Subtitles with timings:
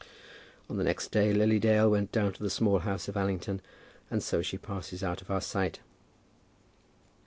[0.67, 3.61] On the next day Lily Dale went down to the Small House of Allington,
[4.09, 5.77] and so she passes out of our sight.